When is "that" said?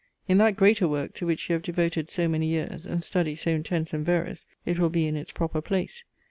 0.39-0.55